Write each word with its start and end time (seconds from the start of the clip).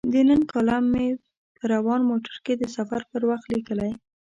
د 0.13 0.15
نن 0.27 0.41
کالم 0.51 0.83
مې 0.93 1.07
په 1.55 1.63
روان 1.73 2.01
موټر 2.09 2.35
کې 2.45 2.53
د 2.57 2.63
سفر 2.75 3.01
پر 3.11 3.21
وخت 3.29 3.47
لیکلی. 3.53 3.91